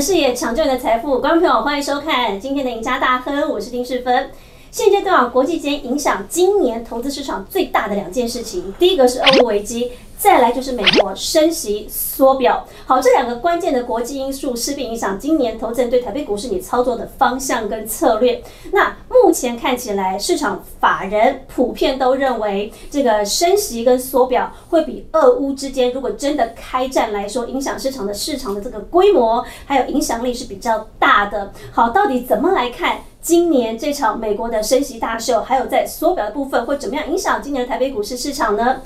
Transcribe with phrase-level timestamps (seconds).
[0.00, 4.30] 的视野，抢救你的财富，观众朋友欢迎收看今天的赢家大亨，我是丁世芬。
[4.70, 12.66] 现阶段，国际间影响今年投资市场最大的两件事情，第一个是俄乌危机，再来就是美国升息缩表。
[12.84, 18.42] 好，这两个关键的国际因素势必影响今年投资人对台北股市你操作的方向跟策略。
[18.70, 31.50] 那目前看起来，市场法人普遍都认为，这个升息跟缩表会比俄乌之间如果真的开战来说，影响市场的市场的这个规模还有影响力是比较大的。
[31.72, 32.98] 好，到底怎么来看？
[33.22, 38.80] 今年这场美国的升息大秀，还有在缩表的部分，会怎么样影响今年的台北股市市场呢？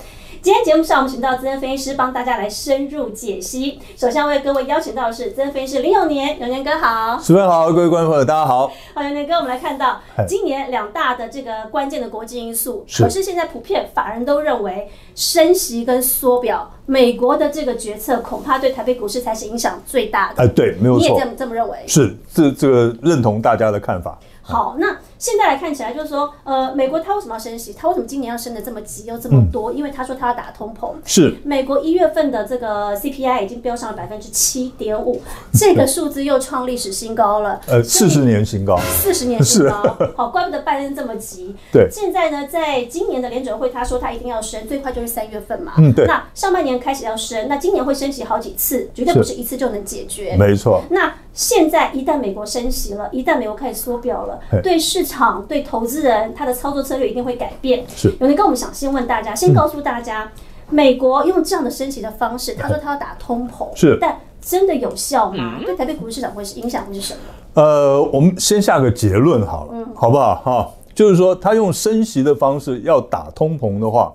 [0.45, 3.79] 今天节目上，我们请到资深分析师帮大家来深入解析。
[3.97, 8.71] 首先为各位邀请到的是资深分析师林永年，永年哥好，主持人好，各位观众朋友大家好。
[8.93, 20.43] 好，永年哥，我们来看到今年两大的这个关键的国际因素，可是现在普遍法人都认为升息跟缩表，美国的这个决策恐怕对台北股市才是影响最大的。
[20.43, 21.77] 哎，对，没有错，你也这么这么认为？
[21.87, 24.19] 是，这这个认同大家的看法。
[24.47, 27.73] 好，那现在来看起来就是说，呃，美国它为什么要升息？
[27.73, 29.73] 它为什么今年要升的这么急又这么多？
[29.73, 30.91] 因为他说他要打通膨。
[31.03, 31.33] 是。
[31.43, 35.19] 美国一月份的这个 CPI 已经飙上了百分之七点五，
[35.51, 37.59] 这个数字又创历史新高了。
[37.65, 38.77] 呃，四十年新高。
[38.77, 39.81] 四十年新高。
[40.15, 41.55] 好，怪不得拜登这么急。
[41.71, 41.89] 对。
[41.89, 45.73] 现在呢，在今年的联准会，他说他一定要升，最快就是三月份嘛。
[45.77, 46.05] 嗯，对。
[46.05, 50.35] 那上半年开始要升，那今年会升息好几次，绝对不是一次就能解决。
[50.37, 50.81] 没错。
[50.89, 55.45] 那现在一旦美国升息了，一旦美国开始缩表了，对市场。
[55.47, 57.85] 对投资人，他的操作策略一定会改变。
[57.95, 60.31] 是，有人跟我们想先问大家，先告诉大家，
[60.69, 65.59] 美国用这样的升息的方式，他说他要打通膨，是，但真的有效吗？
[65.65, 67.19] 对台北股市市场会是影响会是什么？
[67.61, 70.35] 呃，我们先下个结论好了，嗯好不好？
[70.43, 74.11] 哈，就是说他用升息的方式要打通膨的话，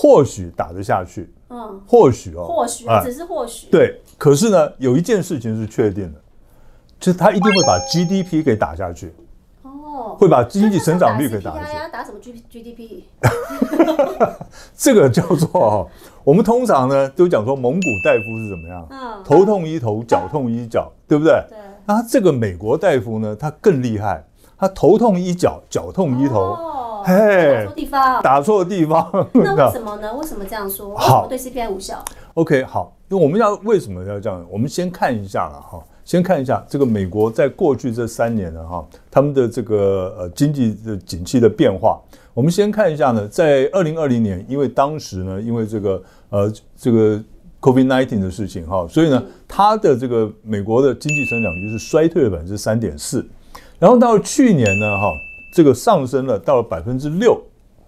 [0.00, 3.66] 或许打得下去，嗯，或许哦，或许只是或许。
[3.68, 6.20] 对，可是呢，有一件事情是确定的，
[7.00, 9.12] 就是他一定会把 GDP 给打下去。
[9.64, 11.92] 哦会把经济成长率给打下去。
[11.92, 13.04] 打什么 G G D P？
[14.76, 15.90] 这个叫做
[16.22, 18.86] 我们通常呢都讲说蒙古大夫是怎么样？
[18.90, 21.32] 嗯，头痛医头，脚痛医脚，对不对？
[21.48, 21.58] 对。
[21.86, 24.24] 那这个美国大夫呢，他更厉害，
[24.56, 26.38] 他头痛医脚，脚痛医头。
[26.38, 26.77] 哦。
[27.08, 28.22] 嘿，打错地方。
[28.22, 29.10] 打错地方。
[29.32, 30.14] 那为什么呢？
[30.14, 30.94] 为什么这样说？
[30.94, 32.04] 好，对 C P I 无效。
[32.34, 34.46] OK，好，因为我们要为什么要这样？
[34.50, 35.82] 我们先看一下了哈。
[36.04, 41.98] 先看一下这个美国在过去这三年呢，哈，他们的这个呃经济的景气的变化。
[42.34, 47.22] 我们先看一下呢，在二零二零年，因为当时呢，因为这个呃这个
[47.60, 53.26] COVID nineteen 的事情哈，所以呢，它的这个美国的经济增长率是衰退了百分之三点四。
[53.78, 55.12] 然后到去年呢，哈，
[55.50, 57.40] 这个上升了到了百分之六，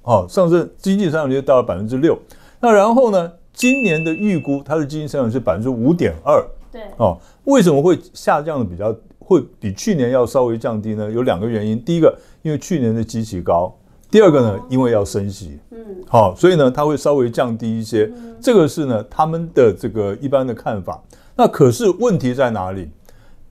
[0.03, 2.19] 哦，上升经济增长率到了百分之六。
[2.61, 6.45] 那然后呢，今年的预估它的经济增长是百分之五点二。
[6.73, 11.11] 对哦，为什么会下降的比较会比去年要稍微降低呢？
[11.11, 13.77] 有两个原因，第一个因为去年的基期高，
[14.09, 18.09] 第二个呢因为要升息，嗯，好，所以呢它会稍微降低一些，
[18.41, 21.03] 这个是呢他们的这个一般的看法。
[21.35, 22.89] 那可是问题在哪里？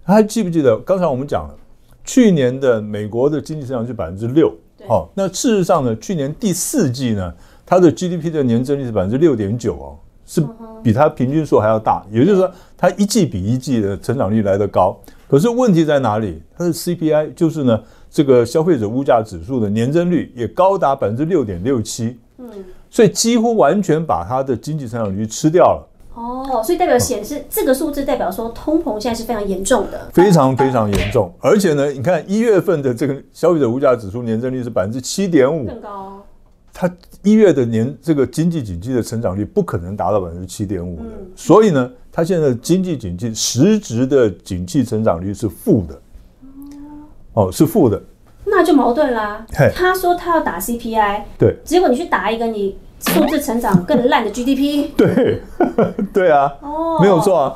[0.03, 1.53] 还记不记得刚才我们讲了，
[2.04, 4.54] 去年的美国的经济增长是百分之六，
[4.88, 7.34] 好，那事实上呢，去年第四季呢，
[7.66, 9.98] 它的 GDP 的年增率是百分之六点九哦。
[10.32, 10.46] 是
[10.84, 14.96] 比它平均数还要大，也就是说，它一季比一季的成长率来得高。
[15.28, 16.40] 可是问题在哪里？
[16.56, 22.16] 它的 CPI 就是呢，这个消费者物价指数的年增率也高达百分之六点六七。
[22.38, 22.48] 嗯，
[22.92, 25.90] 所以几乎完全把它的经济增长率吃掉了。
[26.14, 31.31] 哦，所以代表显示这个数字代表说通膨现在是非常严重的，非常非常严重。
[31.40, 36.24] 而且呢，你看一月份的这个消费者物价指数年增率是百分之七点五，更高。
[36.72, 36.90] 它
[37.24, 41.03] 一月的年这个经济景气的成长率不可能达到百分之七点五的，
[41.36, 46.02] 所以呢，它现在经济景气实质的景气成长率是负的，
[47.34, 48.02] 哦，是负的，
[48.46, 49.46] 那就矛盾啦。
[49.75, 55.42] 他说他要打 CPI，对，结果你去打一个你数字成长更烂的 GDP，对，
[56.13, 57.56] 对啊，哦，没有错啊，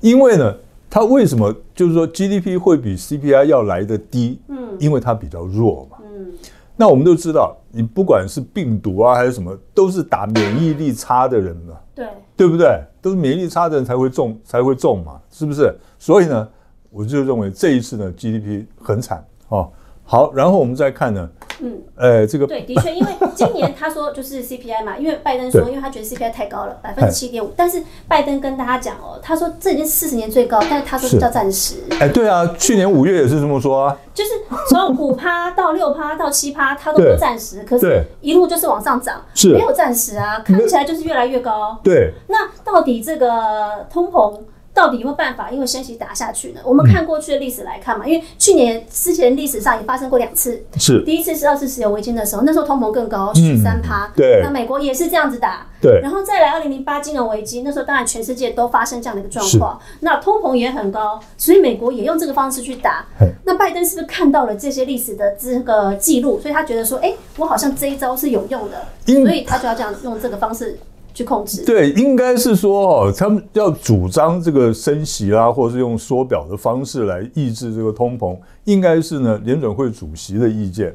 [0.00, 0.54] 因为呢，
[0.88, 4.40] 它为什么就是说 GDP 会比 CPI 要来的低？
[4.48, 5.98] 嗯，因为它比较弱嘛。
[6.02, 6.32] 嗯
[6.76, 12.06] 那我们都知道，你不管是病毒啊还是什么，都是打免疫力差的人嘛，对
[12.36, 12.82] 对不对？
[13.00, 15.72] 都是免疫力差的人才会中才会中嘛，是不是？
[16.00, 16.48] 所以呢，
[16.90, 19.70] 我就认为这一次呢 GDP 很惨哦。
[20.02, 31.76] 好，然后我们再看呢，嗯，呃，这个对，的确，因为今年他说就是 CPI 嘛，因为拜登说，因为他觉得 CPI 太高了，百分之七点五，但是拜登跟大家讲哦，他说这已经四十年最高，但是他说叫暂时。
[32.00, 34.30] 哎，对啊，去年五月也是这么说啊，就是
[34.68, 41.78] 从五趴到六趴到七趴，他都说暂时，可是一路就是往上涨，是没有暂时啊，看起来就是越来越高。
[41.82, 44.40] 对，那到底这个通膨？
[44.74, 46.60] 到底有没有办法因为升息打下去呢？
[46.64, 51.02] 我们看过去的历史来看嘛，因为去年之前历史上也发生过两次，是。
[51.04, 54.40] 第一次是二次石油危机的时候，那时候通膨更高，十三趴，对。
[54.42, 56.00] 那美国也是这样子打，对。
[56.02, 63.06] 然后再来二零零八金融危机，那时候当然全世界都发生这样的一个状况，那通膨也很高，所以美国也用这个方式去打。
[63.18, 63.28] 嘿。
[63.44, 70.76] 那拜登是不是看到了这些历史的这个记录，所以他觉得说，哎、我好像这一招是有用的，因所以他就要这样用这个方式
[71.14, 71.64] 去控制。
[71.64, 80.94] 对，应该是说哦，他们要主张这个升息啦，或者是用缩表的方式来抑制这个通膨，应该是呢联准会主席的意见。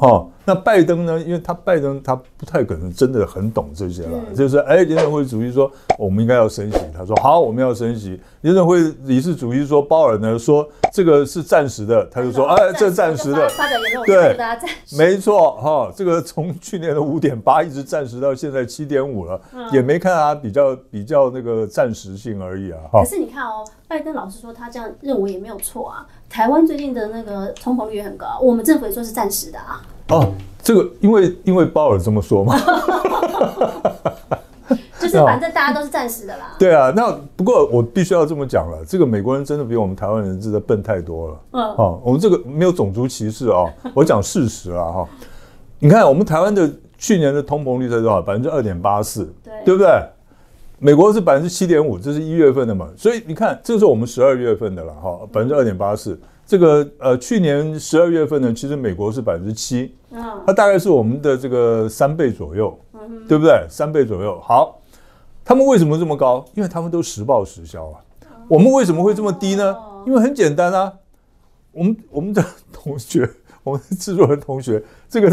[0.00, 1.20] 哦，那拜登呢？
[1.20, 8.18] 因为他拜登他不太可能真的很懂这些了，就是哎，联准会主席说我们应该要升息，他说好，我们要升息。
[8.40, 14.96] 联准会理事主席说鲍尔呢说这个是暂时的，他就说哎，这暂时的，发表言论，我对大家暂时。
[14.96, 19.38] 没错，哈、这个从去年的五点八一直暂时到现在七点五了，
[19.70, 26.06] 也没看他比较比较那个暂时性而已啊，哈、可是你看哦，拜登老师说他这样认为也没有错啊。
[26.30, 29.82] 台湾最近的那个通膨率也很高，我们政府也说是暂时的啊。
[30.08, 30.32] 哦，
[30.62, 32.58] 这个因为因为鲍尔这么说嘛，
[34.98, 36.56] 就是反正大家都是暂时的啦。
[36.58, 45.08] 对啊，那不过我必须要这么讲了，这个美国人真的比我们台湾人真的笨太多了，嗯哦，我们这个没有种族歧视啊、我讲事实啊，哈、
[45.78, 48.20] 你看我们台湾的去年的通膨率才多少？
[48.22, 49.88] 百分之二点八四，对对不对？
[50.78, 56.18] 美国是百分之七点五，这是一月份的嘛，所以你看，这是我们十二月份的了哈，百分之二点八四。
[56.48, 62.74] 这个呃，去年十二月份呢，其实美国是百分之七，嗯，它大概是我们的这个三倍左右，
[63.28, 63.66] 对不对？
[63.68, 64.40] 三倍左右。
[64.40, 64.80] 好，
[65.44, 66.42] 他们为什么这么高？
[66.54, 68.00] 因为他们都实报实销啊。
[68.48, 69.76] 我们为什么会这么低呢？
[70.06, 70.90] 因为很简单啊，
[71.70, 72.42] 我们我们的
[72.72, 73.28] 同学，
[73.62, 75.30] 我们的制作人同学，这个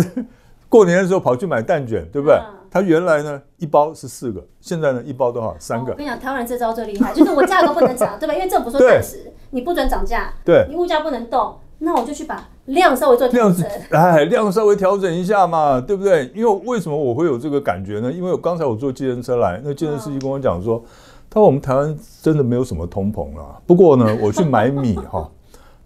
[0.67, 2.67] 过年的时候跑去买蛋卷，对不对嗯？
[2.69, 5.55] 他原来呢一包是四个，现在呢一包多少？
[5.59, 5.91] 三个。
[5.93, 8.33] 哦我跟你讲，台湾人这招最厉害，就是我价格不能涨，对吧？
[8.33, 13.65] 因为政府说对暂时，你不准涨价，对你物价不能动，那我就去把量稍微做调量整。
[13.91, 16.31] 哎，量稍微调整一下嘛，对不对？
[16.33, 18.11] 因为为什么我会有这个感觉呢？
[18.11, 20.83] 因为我刚才我坐计程车来，那计程司机跟我讲说，
[21.29, 23.61] 他说我们台湾真的没有什么通膨了。
[23.67, 25.29] 不过呢， 我去买米哈，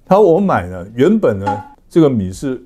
[0.06, 2.62] 他说我买呢，原本呢这个米是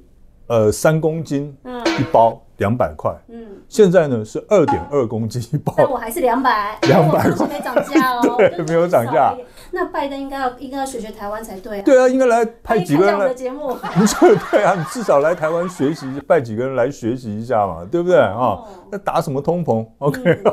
[0.48, 5.74] 呃三公斤嗯一包两百块，嗯，现在呢是二点二公斤 一包。
[5.78, 9.36] 但我还是两百，200我东西没涨价哦， 对没有涨价。
[9.72, 11.82] 那拜登应该要应该要学学台湾才对啊。
[11.84, 14.16] 对啊，应该来派几个人来节目， 不是
[14.52, 18.68] 对啊，你至少来台湾学习，派几个人来学习一下嘛，对不对啊哦？
[18.92, 20.44] 那打什么通膨？OK，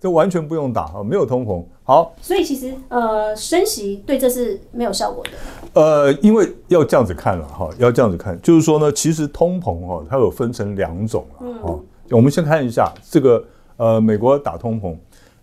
[0.00, 1.64] 这完全不用打啊，没有通膨。
[1.92, 5.30] 好，所以其实呃，升息对这是没有效果的。
[5.74, 11.44] 呃，因为要这样子看了哈，要这样子看，就是说呢，其实通膨哈，它有分成两种啊。
[11.60, 13.44] 哦，我们先看一下这个
[13.76, 14.96] 呃，美国打通膨。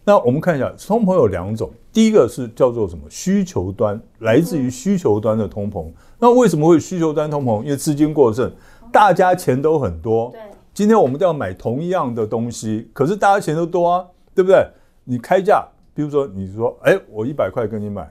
[0.03, 3.03] 那我们看一下，通膨有两种，第一个是叫做什么？
[3.11, 5.85] 需求端，来自于需求端的通膨。
[6.17, 7.61] 那为什么会有需求端通膨？
[7.61, 8.51] 因为资金过剩，
[8.91, 10.31] 大家钱都很多。
[10.31, 10.41] 对，
[10.73, 14.65] 今天我们都要买同一样的东西，可是大家钱都多啊，对不对？
[15.03, 15.67] 你开价，
[15.99, 18.09] 比如说你说，哎，我一百块跟你买，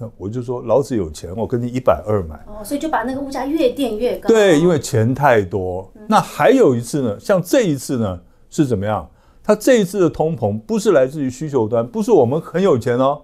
[0.00, 2.34] 嗯，我就说老子有钱，我跟你一百二买。
[2.48, 4.26] 哦，所以就把那个物价越垫越高。
[4.26, 5.88] 对，因为钱太多。
[6.08, 9.08] 那还有一次呢，像这一次呢是怎么样？
[9.40, 13.22] 它这一次的通膨不是来自于需求端，不是我们很有钱哦。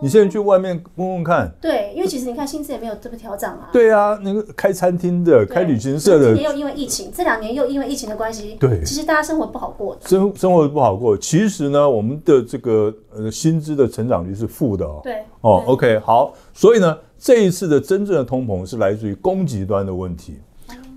[0.00, 3.68] 你现在去外面问问看，对，因为其实你看薪资也没有这么调整啊。
[3.72, 9.96] 对啊，那个开餐厅的、对，开旅行社的今年又因为疫情，这两年又因为疫情的关系，对其实大家生活不好过。
[10.04, 11.16] 生生活不好过。
[11.16, 15.00] 其实呢，我们的这个呃薪资的成长率是负的哦。
[15.02, 20.38] 对，哦对，OK，好，所以呢，这一次的真正的通膨是来自于供给端的问题。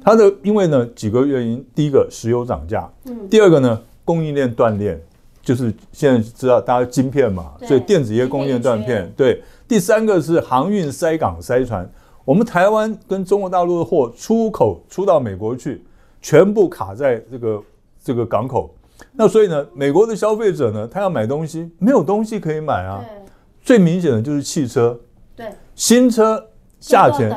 [0.03, 5.00] 它的因为呢几个原因，第一个石油涨价，嗯第二个呢供应链断裂，
[5.41, 9.43] 就是现在知道大家晶片嘛，所以电子业供应链断片片，对。
[9.67, 11.89] 第三个是航运塞港塞船，
[12.25, 15.83] 我们台湾跟中国大陆的货出口出到美国去，
[16.21, 17.63] 全部卡在这个
[18.03, 18.75] 这个港口。
[19.13, 23.03] 那所以呢，美国的消费者呢，他要买东西，没有东西可以买啊。
[23.03, 23.17] 对
[23.63, 25.00] 最明显的就是汽车，
[25.36, 26.43] 对，新车
[26.79, 27.29] 价钱，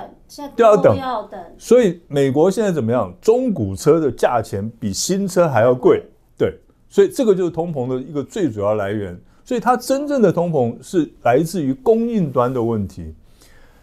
[0.56, 1.38] 都要等都要等。
[1.58, 3.14] 所以美国现在怎么样？
[3.20, 6.02] 中古车的价钱比新车还要贵，
[6.36, 6.58] 对，
[6.94, 9.20] 所以这个就是通膨的一个最主要来源。
[9.44, 13.12] 所以它真正的通膨是来自于供应端的问题。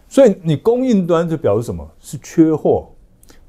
[0.08, 1.86] 所以你供应端就表示什么？
[2.00, 2.88] 是缺货，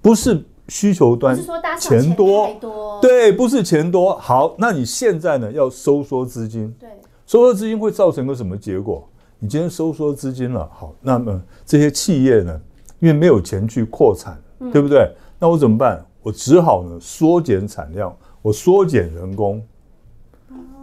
[0.02, 4.18] 不是需求端不是说大钱多对，不是钱多。
[4.18, 6.90] 好，那你现在呢要收缩资金，对
[7.26, 9.08] 收缩资金会造成个什么结果？
[9.40, 12.60] 你今天收缩资金了，好，那么这些企业呢，
[13.00, 14.38] 因为没有钱去扩产，
[14.74, 15.10] 对不对？
[15.40, 16.06] 那我怎么办？
[16.22, 19.64] 我只好呢缩减产量，我缩减人工，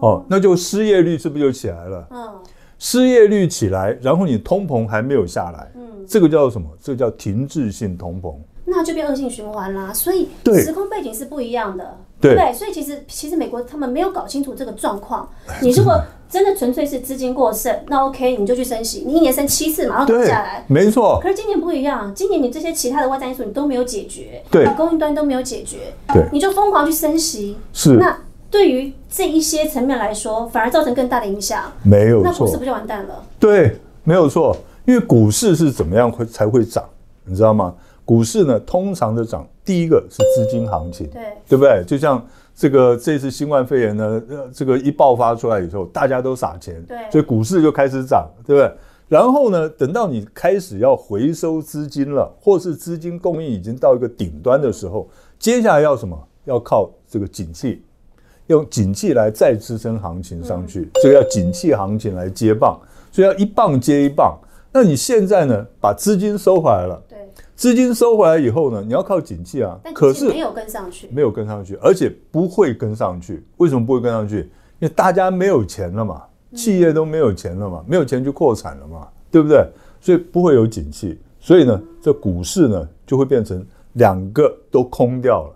[0.01, 2.09] 哦，那就失业率是不是就起来了？
[2.11, 2.41] 嗯，
[2.79, 6.69] 失业率起来，然后你通膨还没有下来，嗯，这个叫什么？
[6.83, 8.35] 这个叫停滞性通膨。
[8.65, 9.93] 那就变恶性循环啦。
[9.93, 12.53] 所以对时空背景是不一样的，对不对？
[12.53, 15.29] 所以其实其实美国他们没有搞清楚这个状况。
[15.61, 28.17] 你如果真的纯粹是资金过剩，那 OK 你就去升息，你一年升七次马上打对下来。，没错，可是今年不一样，今年你这些其他的外在因素你都没有解决，对供应端都没有解决，对你就疯狂去升息，是那
[28.51, 33.25] 对于这一些层面来说，反而造成更大的影响，没有错那股市不，就完蛋了？
[33.39, 34.57] 对，没有错。
[34.87, 36.83] 因为股市是怎么样会才会涨，
[37.25, 37.75] 你知道吗？
[38.05, 41.85] 股市呢，通常的涨，第一个是资金行情，对，对不对？
[41.87, 42.27] 就像
[42.61, 48.71] 这个这次新冠肺炎呢，呃，这个一爆发出来以后，大家都撒钱，对所以股市就开始涨，对不对？
[49.09, 56.15] 然后呢，等到你开始要回收资金了，或是资金供应已经到一个顶端的时候，接下来要什么？
[56.45, 57.83] 要靠这个景气，
[58.49, 62.79] 用景气来再支撑行情上去，这个要景气行情来接棒，
[63.11, 64.39] 所以要一棒接一棒。
[64.71, 67.19] 那你现在呢，把资金收回来了，对，
[67.61, 73.45] 资金收回来以后呢，你要靠景气啊但，可是没有跟上去，没有跟上去，而且不会跟上去。
[73.59, 74.39] 为什么不会跟上去？
[74.79, 76.23] 因为大家没有钱了嘛，
[76.55, 79.63] 企业都没有钱了嘛，没有钱就扩产了嘛，对不对？
[80.01, 83.63] 所以不会有景气，所以呢，这股市呢就会变成
[83.93, 85.55] 两个都空掉了，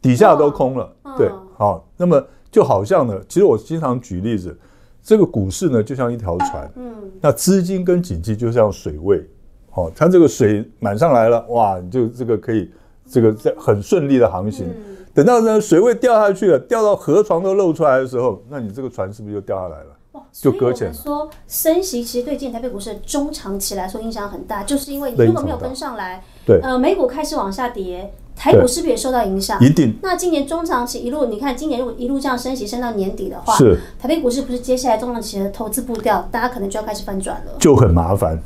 [0.00, 0.96] 底下都空了。
[1.02, 4.56] 嗯对，好，那么就好像呢，其实我经常举例子，
[5.02, 9.28] 这个股市呢就像一条船，嗯，那资金跟景气就像水位，
[9.74, 12.70] 哦，它这个水满上来了，哇，你就这个可以
[13.10, 14.66] 这个在很顺利的航行。
[14.66, 19.96] 嗯等到呢水位掉下去了，掉到河床都露出来的时候，那你这个船是不是就掉下来了？
[20.10, 29.56] 哇，就搁浅说升息其实对今年台北股市的中长期来说影响很大，就是因为你如果没有跟上来，对呃，美股开始往下跌，台股是不是也受到影响？
[29.60, 37.52] 一定那今年中长期一路，你看今年如果一路这样升息升到年底的话，是台北股市不是接下来中长期的投资步调，大家可能就要开始翻转了。
[37.60, 38.36] 就很麻烦，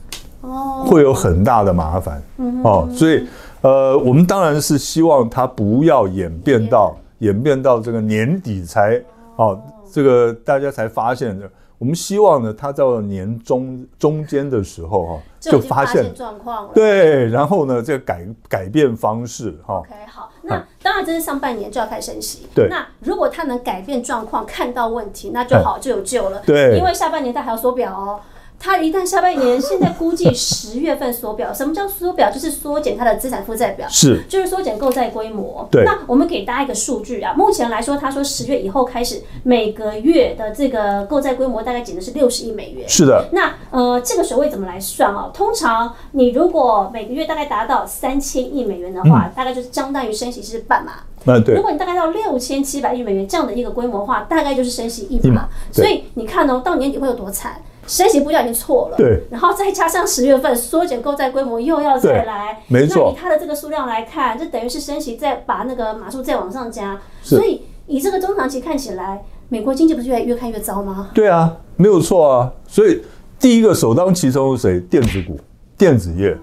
[0.40, 2.23] 哦，会有很大的麻烦
[2.62, 2.88] 哦。
[2.92, 3.26] 所以
[3.61, 9.02] 呃，我们当然是希望它不要演变到演变到这个年底才
[9.37, 9.61] 哦，
[9.92, 11.49] 这个大家才发现的。
[11.78, 16.71] 我们希望呢，它到了年中中间的时候哈、就发现状况了。
[16.75, 22.49] 对，然后呢，这个改改变方式哈、OK，好，那当然这是上半年就要开始升息。
[22.52, 26.42] 对那如果它能改变状况，看到问题，那就好，就有救了。
[26.45, 28.21] 对因为下半年它还要缩表哦。
[28.61, 32.31] 它一旦下半年，现在估计十月份缩表，什么叫缩表？
[32.31, 33.87] 就是缩减它的资产负债表。
[33.88, 35.67] 是就是缩减购债规模。
[35.71, 42.88] 对那我们给大家一个数据啊，目前来说，他说十月以后开始，每个月的这个购债规模大概减的是六十亿美元。
[42.88, 45.31] 是的，那呃，这个水位怎么来算啊？
[45.33, 50.95] 通常你如果每个月大概达到三千亿美元的话，大概就是相当于升息是半码。
[51.25, 57.61] 那对如果你大概到六千七百亿美元这样的一个规模的话，大概就是升息一码所以你看哦，到年底会有多惨？
[57.88, 71.09] 升息步调已经错了，对，然后再加上十月份缩减购债规模又要再来，没错那以它的这个数量来看，这等于是升息再把那个码数再往上加，所以以这个中长期看起来，美国经济不是越来越看越糟吗？
[71.14, 72.52] 对啊，没有错啊。
[72.66, 73.02] 所以
[73.40, 74.80] 第一个首当其冲是谁？
[74.83, 75.40] 电子股、
[75.78, 76.37] 电子业，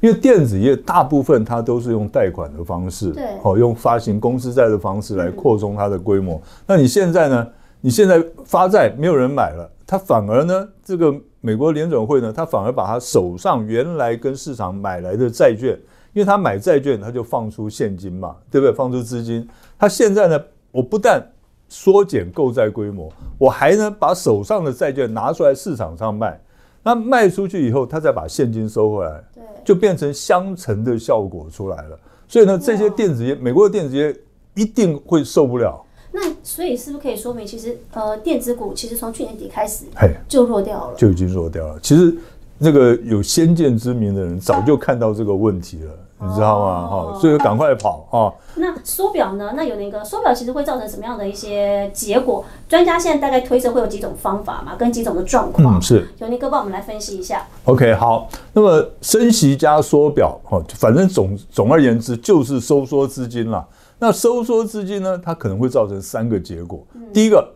[0.00, 6.40] 因为电子业大部分它都是用贷款的方式，对哦，用发行公司债的方式来扩充它的规模。
[6.66, 7.46] 那你现在呢？
[7.80, 15.70] 你现在发债没有人买了，它反而呢，这个美国联准会呢，他反而把他手上原来跟市场买来的债券，
[16.12, 18.72] 因为他买债券，他就放出现金嘛，对不对？
[18.74, 20.38] 放出资金，他现在呢，
[20.70, 21.26] 我不但
[21.70, 26.38] 缩减购债规模，我还呢把手上的债券拿出来市场上卖，
[26.82, 31.98] 那卖出去以后，他再把现金收回来，对，就变成相乘的效果出来了。
[32.26, 34.14] 所以呢，这些电子业，美国的电子业
[34.54, 35.82] 一定会受不了。
[36.12, 39.84] 那所以是不是可以说明，其实呃电子股其实从去年底开始，
[40.26, 40.94] 就弱掉了？
[40.96, 41.78] 就已经弱掉了。
[41.82, 42.16] 其实
[42.58, 46.88] 那个有先见之明的人早就看到这个问题了，你知道吗？
[46.90, 48.32] 哦哈、所以赶快跑啊！
[48.56, 49.52] 那缩表呢？
[49.54, 52.44] 那有那个缩表其实会造成什么样的一些结果？
[52.68, 55.78] 专家现在大概推测会有几种方法嘛，跟几种的状况。
[55.78, 57.46] 嗯，是有尼哥帮我们来分析一下。
[57.64, 58.28] OK，好。
[58.54, 63.64] 那么升息加缩表，哦，反正总总而言之就是收缩资金啦。
[63.98, 66.86] 那收缩资金呢，它可能会造成三个结果。
[67.12, 67.48] 第一个，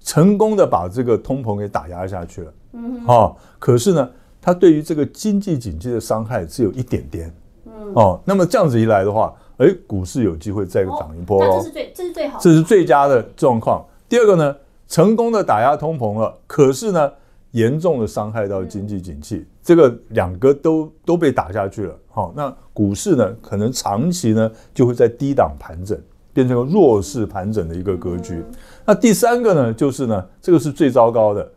[0.00, 7.34] 成功的把这个通膨给打压下去了，嗯，哦，可是呢，它对于这个经济景气的伤害只有一点点，
[7.66, 12.42] 嗯，哦，那么这样子一来的话，哎，股市有机会再涨一波这是最这是最好的。
[12.42, 13.84] 这是最佳的状况。
[14.08, 14.56] 第二个呢，
[14.88, 17.12] 成功的打压通膨了，可是呢，
[17.52, 21.94] 严重的伤害到经济景气，这个两个都都被打下去了。
[22.08, 25.98] 好、那股市呢，可能长期呢就会在低档盘整，
[26.32, 28.44] 变成个弱势盘整的一个格局。
[28.84, 31.50] 那第三个呢，就是呢，这个是最糟糕的，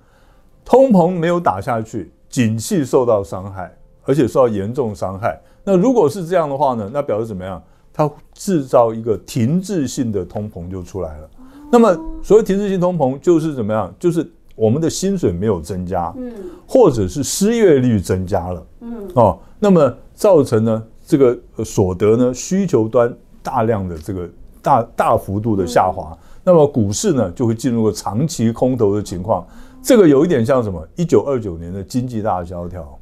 [0.66, 5.40] 通膨没有打下去，景气受到伤害，而且受到严重伤害。
[5.64, 6.90] 那如果是这样的话呢？
[6.92, 7.62] 那表示怎么样？
[7.94, 11.30] 它制造一个停滞性的通膨就出来了。
[11.72, 13.94] 那么所谓停滞性通膨就是怎么样？
[14.00, 16.32] 就是我们的薪水没有增加，嗯，
[16.68, 24.30] 或者是失业率增加了，嗯，哦，那么造成呢这个所得呢需求端大量的这个
[24.62, 29.46] 大大幅度的下滑，那么股市呢就会进入个长期空头的情况。
[29.82, 30.88] 这个有一点像什么？
[30.96, 32.98] 一九二九年的经济大萧条。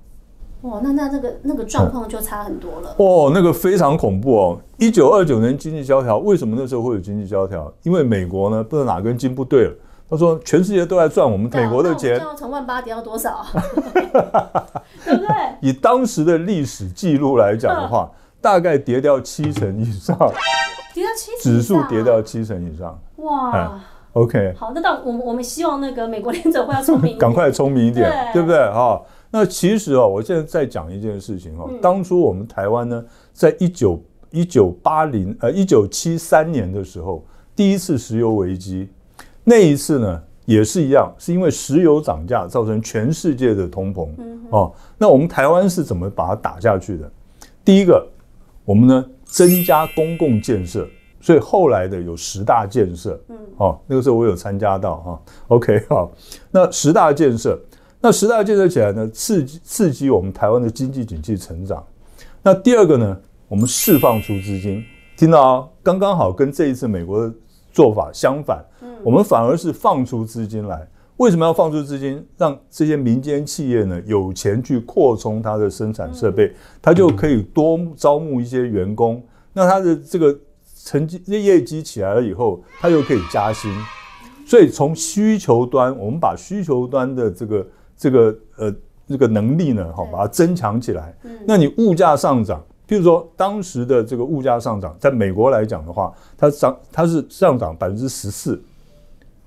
[0.61, 2.95] 哇，那那那个那个状况就差很多了。
[2.97, 4.59] 哦，那个非常恐怖哦！
[4.77, 7.71] 一九二九年经济萧条，为什么那时候会有经济萧条？
[7.83, 9.73] 因为美国呢不知道哪根筋不对了。
[10.11, 13.45] 他说全世界都在赚我们美国的钱，要从万八跌到多少？
[15.05, 15.27] 对不对？
[15.61, 20.17] 以当时的历史记录来讲的话，大概跌掉七成以上，
[20.93, 22.99] 跌到七指数跌掉七成以上。
[23.15, 23.79] 哇
[24.11, 28.57] ！OK，好，那到我们我们希望那个美国联准会要聪明， 赶快聪明一点，对不对？
[28.69, 29.01] 哈，
[29.31, 33.01] 那其实哦，我现在再讲一件事情哦，当初我们台湾呢，
[33.31, 37.23] 在一九一九八零呃一九七三年的时候，
[37.55, 38.89] 第一次石油危机，
[39.43, 44.09] 那一次呢也是一样，是因为石油涨价造成全世界的通膨
[44.49, 44.73] 哦。
[44.97, 47.11] 那我们台湾是怎么把它打下去的？
[47.63, 48.07] 第一个，
[48.65, 50.87] 我们呢增加公共建设。
[51.23, 56.11] 所以后来的有十大建设，嗯，哦，那个时候我有参加到哈，OK，好，
[56.49, 57.59] 那十大建设，
[58.01, 61.85] 那十大建设起来呢，刺激刺激我们台湾的经济景气成长。
[62.41, 63.15] 那第二个呢，
[63.47, 64.83] 我们释放出资金，
[65.15, 67.31] 听到啊，刚刚好跟这一次美国的
[67.71, 70.87] 做法相反，嗯，我们反而是放出资金来。
[71.17, 72.25] 为什么要放出资金？
[72.37, 79.23] 让这些民间企业呢有钱去扩充它的生产设备，它就可以多招募一些员工。
[79.53, 80.37] 那它的这个。
[80.83, 83.71] 成绩业绩起来了以后，它又可以加薪，
[84.47, 88.75] 所以从需求端，我们把需求端的这个这个呃
[89.07, 91.15] 这个能力呢，好把它增强起来。
[91.45, 98.61] 那你物价上涨，譬如说当时的这个物价上涨，在美国来讲的话，它涨它是上涨百分之十四，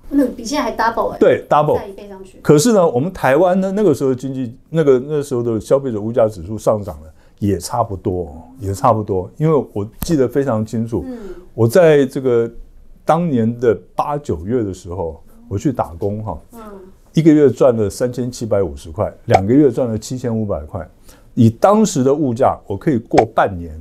[0.09, 2.39] 那比现在还 double 哎，对 double 再一倍上去。
[2.41, 7.11] 可是呢，我们台湾呢，那个时候经济那个那时候的消费者物价指数上涨了。
[7.37, 11.03] 也差不多，也差不多，因为我记得非常清楚。
[11.05, 11.19] 嗯，
[11.53, 12.49] 我在这个
[13.03, 16.61] 当年的八九月的时候，我去打工哈，嗯，
[17.11, 20.89] 一个月赚了三千七百五十块，两个月赚了七千五百块。
[21.35, 23.79] 以当时的物价，我可以过半年，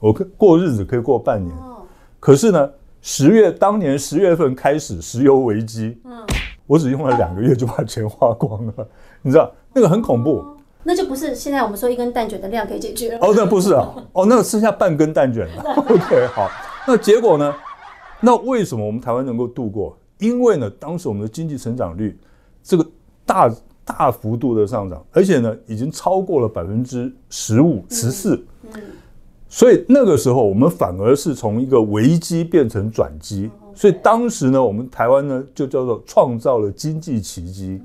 [0.00, 1.54] 我可过日子可以过半年。
[1.58, 1.82] 哦，
[2.18, 2.70] 可是呢，
[3.02, 6.24] 十月当年十月份开始石油危机，嗯，
[6.66, 8.72] 我只用了两个月就把钱花光了，
[9.20, 10.44] 你知道那个很恐怖。
[10.84, 13.18] 那就不是现在我们说一根蛋卷的量可以解决了。
[13.20, 15.62] 哦，那不是啊，哦，那剩下半根蛋卷了。
[15.76, 16.48] OK，好，
[16.86, 17.54] 那结果呢？
[18.20, 19.98] 那为什么我们台湾能够度过？
[20.18, 22.18] 因为呢，当时我们的经济成长率
[22.62, 22.86] 这个
[23.26, 23.48] 大
[23.88, 28.44] 大幅度的上涨，而且呢，已经超过了百分之十五、十四。
[28.74, 28.80] 嗯。
[29.48, 33.50] 所以那个时候，我们反而是从一个危机变成转机。
[33.74, 37.80] 所以当时呢，我们台湾呢，就叫做创造了经济奇迹。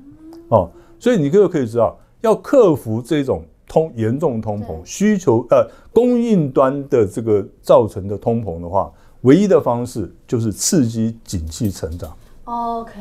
[0.48, 1.98] 哦，所以你就可以知道。
[2.20, 8.90] 要克服这种通严重通膨需求呃供应端的这个造成的通膨的话，
[9.22, 12.10] 唯一的方式就是刺激景气成长。
[12.44, 12.92] OK，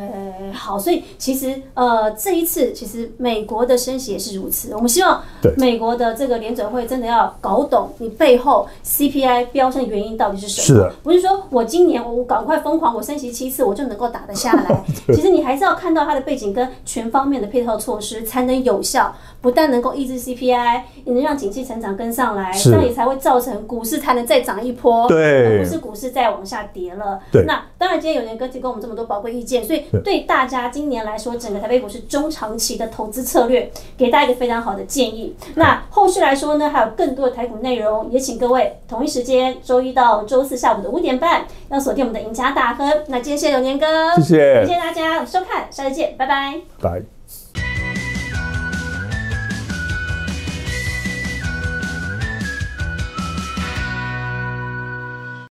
[0.54, 4.74] 好，所以其实呃，这一次其实美国的升息也是如此。
[4.74, 5.22] 我们希望
[5.58, 10.90] 美国的这个联准会真的要搞懂你背后 CPI 飙升的原因到底是什么。
[11.04, 14.84] 不是说我今年我赶快疯狂我升息七次我就能够打得下来。
[15.14, 27.20] 其实你还是要看到它的背景跟全方面的配套措施，才能有效，不但能够抑制 CPI，也能让经济成长跟上来，这样也才会造成股市才能再涨一波，而，不是股市再往下跌了。
[27.30, 29.34] 对，那当然今天有年哥提供我们这么多宝贵。
[29.34, 35.36] 意见，所以对大家今年来说，整个台北股市中长期的投资策略，给大家一个非常好的建议。
[35.56, 42.88] 那后续来说呢，还有更多的台股内容，也请各位同一时间，周一到周四下午的五点半，要锁定我们的赢家大亨。
[43.08, 47.13] 那今天谢谢有年哥，谢谢，谢谢大家收看，下次见，拜拜，拜。